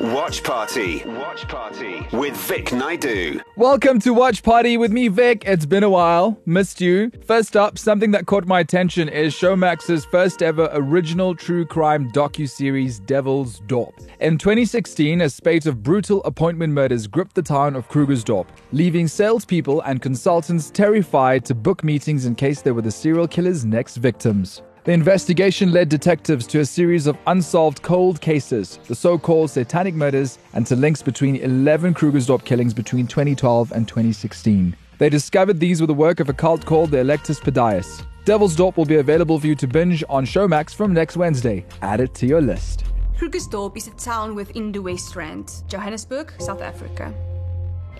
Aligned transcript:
Watch 0.00 0.44
Party. 0.44 1.02
Watch 1.04 1.48
Party 1.48 2.06
with 2.12 2.36
Vic 2.36 2.72
Naidu. 2.72 3.40
Welcome 3.56 3.98
to 4.00 4.14
Watch 4.14 4.44
Party 4.44 4.76
with 4.76 4.92
me, 4.92 5.08
Vic. 5.08 5.42
It's 5.44 5.66
been 5.66 5.82
a 5.82 5.90
while. 5.90 6.40
Missed 6.46 6.80
you. 6.80 7.10
First 7.26 7.56
up, 7.56 7.76
something 7.78 8.12
that 8.12 8.26
caught 8.26 8.46
my 8.46 8.60
attention 8.60 9.08
is 9.08 9.34
Showmax's 9.34 10.04
first 10.04 10.40
ever 10.40 10.70
original 10.72 11.34
true 11.34 11.66
crime 11.66 12.12
docu-series, 12.12 13.00
Devil's 13.00 13.58
Dorp. 13.62 13.92
In 14.20 14.38
2016, 14.38 15.20
a 15.20 15.28
spate 15.28 15.66
of 15.66 15.82
brutal 15.82 16.22
appointment 16.22 16.72
murders 16.72 17.08
gripped 17.08 17.34
the 17.34 17.42
town 17.42 17.74
of 17.74 17.88
Krugersdorp, 17.88 18.46
leaving 18.70 19.08
salespeople 19.08 19.80
and 19.80 20.00
consultants 20.00 20.70
terrified 20.70 21.44
to 21.46 21.56
book 21.56 21.82
meetings 21.82 22.24
in 22.24 22.36
case 22.36 22.62
they 22.62 22.70
were 22.70 22.82
the 22.82 22.92
serial 22.92 23.26
killer's 23.26 23.64
next 23.64 23.96
victims. 23.96 24.62
The 24.88 24.94
investigation 24.94 25.70
led 25.70 25.90
detectives 25.90 26.46
to 26.46 26.60
a 26.60 26.64
series 26.64 27.06
of 27.06 27.18
unsolved 27.26 27.82
cold 27.82 28.22
cases, 28.22 28.78
the 28.86 28.94
so 28.94 29.18
called 29.18 29.50
satanic 29.50 29.94
murders, 29.94 30.38
and 30.54 30.66
to 30.66 30.76
links 30.76 31.02
between 31.02 31.36
11 31.36 31.92
Krugersdorp 31.92 32.42
killings 32.46 32.72
between 32.72 33.06
2012 33.06 33.70
and 33.72 33.86
2016. 33.86 34.74
They 34.96 35.10
discovered 35.10 35.60
these 35.60 35.82
were 35.82 35.86
the 35.86 35.92
work 35.92 36.20
of 36.20 36.30
a 36.30 36.32
cult 36.32 36.64
called 36.64 36.90
the 36.90 36.96
Electus 36.96 37.38
per 37.38 37.50
Deus. 37.50 38.02
Devil's 38.24 38.56
Dorp 38.56 38.78
will 38.78 38.86
be 38.86 38.96
available 38.96 39.38
for 39.38 39.46
you 39.46 39.54
to 39.56 39.66
binge 39.66 40.02
on 40.08 40.24
Showmax 40.24 40.74
from 40.74 40.94
next 40.94 41.18
Wednesday. 41.18 41.66
Add 41.82 42.00
it 42.00 42.14
to 42.14 42.26
your 42.26 42.40
list. 42.40 42.84
Krugersdorp 43.18 43.76
is 43.76 43.88
a 43.88 43.90
town 43.90 44.34
within 44.34 44.72
the 44.72 44.80
West 44.80 45.14
Rand, 45.14 45.64
Johannesburg, 45.68 46.32
South 46.38 46.62
Africa. 46.62 47.12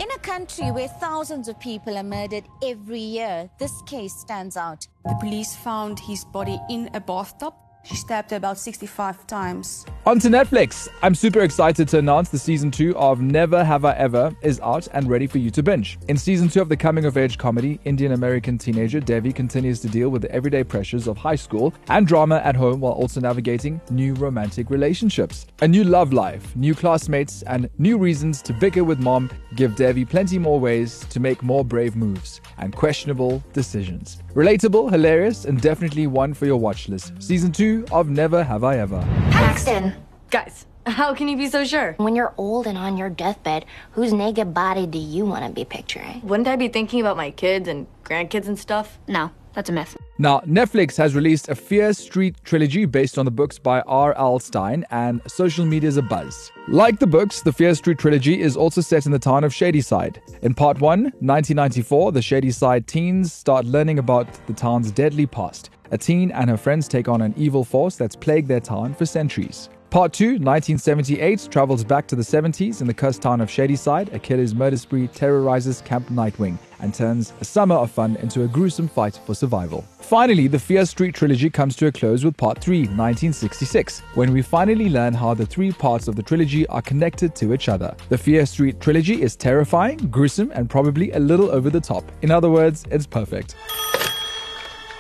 In 0.00 0.08
a 0.12 0.18
country 0.20 0.70
where 0.70 0.86
thousands 0.86 1.48
of 1.48 1.58
people 1.58 1.98
are 1.98 2.04
murdered 2.04 2.44
every 2.62 3.00
year, 3.00 3.50
this 3.58 3.82
case 3.82 4.14
stands 4.14 4.56
out. 4.56 4.86
The 5.04 5.16
police 5.18 5.56
found 5.56 5.98
his 5.98 6.24
body 6.24 6.60
in 6.70 6.88
a 6.94 7.00
bathtub. 7.00 7.52
She 7.84 7.96
stabbed 7.96 8.30
her 8.32 8.36
about 8.36 8.58
65 8.58 9.26
times. 9.26 9.86
On 10.04 10.18
to 10.18 10.28
Netflix. 10.28 10.88
I'm 11.02 11.14
super 11.14 11.40
excited 11.40 11.88
to 11.88 11.98
announce 11.98 12.28
the 12.28 12.38
season 12.38 12.70
two 12.70 12.96
of 12.96 13.20
Never 13.20 13.64
Have 13.64 13.84
I 13.84 13.94
Ever 13.94 14.34
is 14.42 14.60
out 14.60 14.88
and 14.92 15.08
ready 15.08 15.26
for 15.26 15.38
you 15.38 15.50
to 15.52 15.62
binge. 15.62 15.98
In 16.08 16.16
season 16.16 16.48
two 16.48 16.60
of 16.60 16.68
the 16.68 16.76
coming 16.76 17.06
of 17.06 17.16
age 17.16 17.38
comedy, 17.38 17.80
Indian 17.84 18.12
American 18.12 18.58
teenager 18.58 19.00
Devi 19.00 19.32
continues 19.32 19.80
to 19.80 19.88
deal 19.88 20.10
with 20.10 20.22
the 20.22 20.30
everyday 20.30 20.64
pressures 20.64 21.08
of 21.08 21.16
high 21.16 21.34
school 21.36 21.72
and 21.88 22.06
drama 22.06 22.36
at 22.44 22.56
home 22.56 22.80
while 22.80 22.92
also 22.92 23.20
navigating 23.20 23.80
new 23.90 24.14
romantic 24.14 24.70
relationships. 24.70 25.46
A 25.62 25.68
new 25.68 25.84
love 25.84 26.12
life, 26.12 26.54
new 26.56 26.74
classmates, 26.74 27.42
and 27.42 27.70
new 27.78 27.96
reasons 27.96 28.42
to 28.42 28.52
bicker 28.52 28.84
with 28.84 28.98
mom 28.98 29.30
give 29.56 29.76
Devi 29.76 30.04
plenty 30.04 30.38
more 30.38 30.60
ways 30.60 31.06
to 31.10 31.20
make 31.20 31.42
more 31.42 31.64
brave 31.64 31.96
moves 31.96 32.40
and 32.58 32.74
questionable 32.74 33.42
decisions. 33.52 34.22
Relatable, 34.34 34.90
hilarious, 34.90 35.44
and 35.46 35.60
definitely 35.60 36.06
one 36.06 36.34
for 36.34 36.46
your 36.46 36.58
watch 36.58 36.88
list. 36.88 37.12
Season 37.22 37.50
2 37.68 37.84
of 37.92 38.08
Never 38.08 38.42
Have 38.42 38.64
I 38.64 38.78
Ever. 38.78 39.00
Paxton, 39.30 39.92
Guys, 40.30 40.64
how 40.86 41.12
can 41.14 41.28
you 41.28 41.36
be 41.36 41.48
so 41.48 41.64
sure? 41.64 41.94
when 41.98 42.16
you're 42.16 42.32
old 42.38 42.66
and 42.66 42.78
on 42.78 42.96
your 42.96 43.10
deathbed, 43.10 43.66
whose 43.92 44.10
naked 44.14 44.54
body 44.54 44.86
do 44.86 44.98
you 44.98 45.26
want 45.26 45.44
to 45.44 45.50
be 45.52 45.66
picturing? 45.66 46.22
Wouldn't 46.22 46.48
I 46.48 46.56
be 46.56 46.68
thinking 46.68 47.00
about 47.02 47.18
my 47.18 47.30
kids 47.30 47.68
and 47.68 47.86
grandkids 48.04 48.46
and 48.48 48.58
stuff? 48.58 48.98
No, 49.06 49.30
that's 49.52 49.68
a 49.68 49.72
myth. 49.72 49.98
Now, 50.18 50.40
Netflix 50.40 50.96
has 50.96 51.14
released 51.14 51.50
a 51.50 51.54
Fear 51.54 51.92
Street 51.92 52.36
trilogy 52.42 52.86
based 52.86 53.18
on 53.18 53.26
the 53.26 53.30
books 53.30 53.58
by 53.58 53.80
R.L. 53.82 54.38
Stine, 54.38 54.86
and 54.90 55.20
social 55.26 55.66
media 55.66 55.88
is 55.88 55.98
a 55.98 56.02
buzz. 56.02 56.50
Like 56.68 56.98
the 56.98 57.06
books, 57.06 57.42
the 57.42 57.52
Fear 57.52 57.74
Street 57.74 57.98
trilogy 57.98 58.40
is 58.40 58.56
also 58.56 58.80
set 58.80 59.04
in 59.04 59.12
the 59.12 59.18
town 59.18 59.44
of 59.44 59.52
Shadyside. 59.52 60.22
In 60.42 60.54
part 60.54 60.80
1, 60.80 61.00
1994, 61.02 62.12
the 62.12 62.22
Shadyside 62.22 62.86
teens 62.86 63.32
start 63.32 63.66
learning 63.66 63.98
about 63.98 64.26
the 64.46 64.54
town's 64.54 64.90
deadly 64.90 65.26
past. 65.26 65.70
A 65.90 65.98
teen 65.98 66.30
and 66.32 66.50
her 66.50 66.56
friends 66.56 66.88
take 66.88 67.08
on 67.08 67.22
an 67.22 67.34
evil 67.36 67.64
force 67.64 67.96
that's 67.96 68.16
plagued 68.16 68.48
their 68.48 68.60
town 68.60 68.94
for 68.94 69.06
centuries. 69.06 69.70
Part 69.90 70.12
2, 70.12 70.32
1978, 70.32 71.48
travels 71.50 71.82
back 71.82 72.06
to 72.08 72.14
the 72.14 72.22
70s 72.22 72.82
in 72.82 72.86
the 72.86 72.92
cursed 72.92 73.22
town 73.22 73.40
of 73.40 73.50
Shadyside. 73.50 74.12
A 74.12 74.18
killer's 74.18 74.54
murder 74.54 74.76
spree 74.76 75.08
terrorizes 75.08 75.80
Camp 75.80 76.06
Nightwing 76.10 76.58
and 76.80 76.92
turns 76.92 77.32
a 77.40 77.44
summer 77.46 77.74
of 77.74 77.90
fun 77.90 78.16
into 78.16 78.42
a 78.42 78.48
gruesome 78.48 78.86
fight 78.86 79.18
for 79.24 79.34
survival. 79.34 79.86
Finally, 80.00 80.46
the 80.46 80.58
Fear 80.58 80.84
Street 80.84 81.14
trilogy 81.14 81.48
comes 81.48 81.74
to 81.76 81.86
a 81.86 81.92
close 81.92 82.22
with 82.22 82.36
Part 82.36 82.60
3, 82.60 82.80
1966, 82.80 84.00
when 84.12 84.30
we 84.30 84.42
finally 84.42 84.90
learn 84.90 85.14
how 85.14 85.32
the 85.32 85.46
three 85.46 85.72
parts 85.72 86.06
of 86.06 86.16
the 86.16 86.22
trilogy 86.22 86.66
are 86.66 86.82
connected 86.82 87.34
to 87.36 87.54
each 87.54 87.70
other. 87.70 87.96
The 88.10 88.18
Fear 88.18 88.44
Street 88.44 88.80
trilogy 88.80 89.22
is 89.22 89.36
terrifying, 89.36 89.96
gruesome, 90.10 90.50
and 90.54 90.68
probably 90.68 91.12
a 91.12 91.18
little 91.18 91.50
over 91.50 91.70
the 91.70 91.80
top. 91.80 92.04
In 92.20 92.30
other 92.30 92.50
words, 92.50 92.84
it's 92.90 93.06
perfect. 93.06 93.54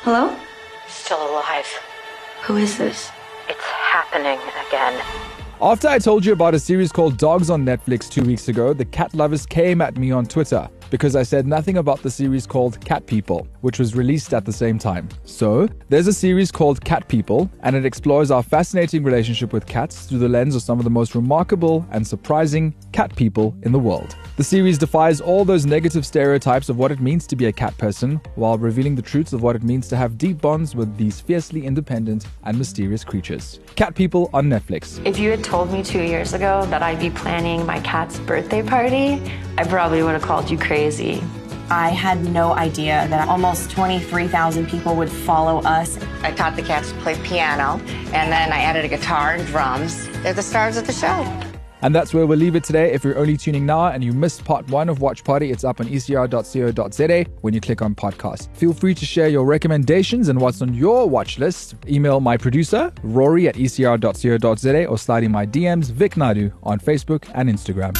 Hello? 0.00 0.34
Still 0.88 1.30
alive. 1.30 1.66
Who 2.42 2.56
is 2.56 2.78
this? 2.78 3.10
It's 3.48 3.64
happening 3.64 4.38
again. 4.66 5.00
After 5.60 5.88
I 5.88 5.98
told 5.98 6.24
you 6.24 6.32
about 6.32 6.54
a 6.54 6.58
series 6.58 6.92
called 6.92 7.16
Dogs 7.16 7.50
on 7.50 7.64
Netflix 7.64 8.08
two 8.08 8.22
weeks 8.22 8.48
ago, 8.48 8.72
the 8.72 8.84
cat 8.84 9.12
lovers 9.12 9.44
came 9.44 9.80
at 9.80 9.96
me 9.96 10.10
on 10.12 10.24
Twitter 10.24 10.68
because 10.90 11.16
I 11.16 11.24
said 11.24 11.46
nothing 11.46 11.78
about 11.78 12.00
the 12.02 12.10
series 12.10 12.46
called 12.46 12.80
Cat 12.84 13.06
People, 13.06 13.46
which 13.60 13.78
was 13.78 13.94
released 13.94 14.32
at 14.32 14.44
the 14.44 14.52
same 14.52 14.78
time. 14.78 15.08
So, 15.24 15.68
there's 15.88 16.06
a 16.06 16.12
series 16.12 16.50
called 16.50 16.82
Cat 16.84 17.08
People, 17.08 17.50
and 17.62 17.76
it 17.76 17.84
explores 17.84 18.30
our 18.30 18.42
fascinating 18.42 19.02
relationship 19.02 19.52
with 19.52 19.66
cats 19.66 20.06
through 20.06 20.20
the 20.20 20.28
lens 20.28 20.54
of 20.54 20.62
some 20.62 20.78
of 20.78 20.84
the 20.84 20.90
most 20.90 21.14
remarkable 21.14 21.86
and 21.90 22.06
surprising 22.06 22.74
cat 22.92 23.14
people 23.16 23.54
in 23.62 23.72
the 23.72 23.78
world. 23.78 24.16
The 24.38 24.44
series 24.44 24.78
defies 24.78 25.20
all 25.20 25.44
those 25.44 25.66
negative 25.66 26.06
stereotypes 26.06 26.68
of 26.68 26.78
what 26.78 26.92
it 26.92 27.00
means 27.00 27.26
to 27.26 27.34
be 27.34 27.46
a 27.46 27.52
cat 27.52 27.76
person 27.76 28.20
while 28.36 28.56
revealing 28.56 28.94
the 28.94 29.02
truths 29.02 29.32
of 29.32 29.42
what 29.42 29.56
it 29.56 29.64
means 29.64 29.88
to 29.88 29.96
have 29.96 30.16
deep 30.16 30.40
bonds 30.40 30.76
with 30.76 30.96
these 30.96 31.20
fiercely 31.20 31.66
independent 31.66 32.24
and 32.44 32.56
mysterious 32.56 33.02
creatures. 33.02 33.58
Cat 33.74 33.96
People 33.96 34.30
on 34.32 34.46
Netflix. 34.46 35.04
If 35.04 35.18
you 35.18 35.30
had 35.30 35.42
told 35.42 35.72
me 35.72 35.82
two 35.82 36.04
years 36.04 36.34
ago 36.34 36.64
that 36.66 36.84
I'd 36.84 37.00
be 37.00 37.10
planning 37.10 37.66
my 37.66 37.80
cat's 37.80 38.20
birthday 38.20 38.62
party, 38.62 39.20
I 39.58 39.64
probably 39.64 40.04
would 40.04 40.12
have 40.12 40.22
called 40.22 40.48
you 40.48 40.56
crazy. 40.56 41.20
I 41.68 41.88
had 41.88 42.22
no 42.22 42.52
idea 42.52 43.08
that 43.10 43.28
almost 43.28 43.72
23,000 43.72 44.68
people 44.68 44.94
would 44.94 45.10
follow 45.10 45.58
us. 45.62 45.98
I 46.22 46.30
taught 46.30 46.54
the 46.54 46.62
cats 46.62 46.92
to 46.92 46.98
play 46.98 47.20
piano, 47.24 47.80
and 48.14 48.30
then 48.30 48.52
I 48.52 48.60
added 48.60 48.84
a 48.84 48.88
guitar 48.88 49.32
and 49.32 49.44
drums. 49.48 50.06
They're 50.22 50.32
the 50.32 50.42
stars 50.42 50.76
of 50.76 50.86
the 50.86 50.92
show. 50.92 51.47
And 51.82 51.94
that's 51.94 52.12
where 52.12 52.26
we'll 52.26 52.38
leave 52.38 52.56
it 52.56 52.64
today. 52.64 52.92
If 52.92 53.04
you're 53.04 53.18
only 53.18 53.36
tuning 53.36 53.64
now 53.66 53.86
and 53.86 54.02
you 54.02 54.12
missed 54.12 54.44
part 54.44 54.68
one 54.68 54.88
of 54.88 55.00
Watch 55.00 55.24
Party, 55.24 55.50
it's 55.50 55.64
up 55.64 55.80
on 55.80 55.86
ecr.co.za 55.86 57.24
when 57.40 57.54
you 57.54 57.60
click 57.60 57.82
on 57.82 57.94
podcast. 57.94 58.54
Feel 58.56 58.72
free 58.72 58.94
to 58.94 59.06
share 59.06 59.28
your 59.28 59.44
recommendations 59.44 60.28
and 60.28 60.40
what's 60.40 60.62
on 60.62 60.74
your 60.74 61.08
watch 61.08 61.38
list. 61.38 61.76
Email 61.88 62.20
my 62.20 62.36
producer, 62.36 62.92
Rory 63.02 63.48
at 63.48 63.56
ecr.co.za 63.56 64.86
or 64.86 64.98
slide 64.98 65.24
in 65.24 65.32
my 65.32 65.46
DMs, 65.46 65.90
Vic 65.90 66.16
Naidu, 66.16 66.50
on 66.62 66.80
Facebook 66.80 67.30
and 67.34 67.48
Instagram. 67.48 67.96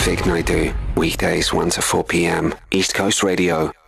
Vic 0.00 0.26
Naidu. 0.26 0.74
Weekdays 0.96 1.52
1 1.52 1.70
to 1.70 1.82
4 1.82 2.04
p.m. 2.04 2.54
East 2.70 2.94
Coast 2.94 3.22
Radio. 3.22 3.83